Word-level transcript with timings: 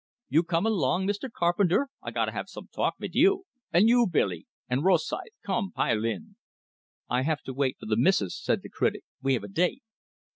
You 0.29 0.41
come 0.41 0.65
along, 0.65 1.05
Mr. 1.05 1.31
Carpenter, 1.31 1.87
I 2.01 2.09
gotta 2.09 2.31
have 2.31 2.49
some 2.49 2.69
talk 2.73 2.95
vit 2.99 3.13
you. 3.13 3.45
And 3.71 3.87
you, 3.87 4.07
Billy? 4.11 4.47
And 4.67 4.83
Rosythe 4.83 5.29
come, 5.45 5.71
pile 5.71 6.03
in." 6.05 6.37
"I 7.07 7.21
have 7.21 7.43
to 7.43 7.53
wait 7.53 7.77
for 7.79 7.85
the 7.85 7.97
missus," 7.97 8.35
said 8.35 8.63
the 8.63 8.69
critic. 8.71 9.03
"We 9.21 9.33
have 9.35 9.43
a 9.43 9.47
date." 9.47 9.83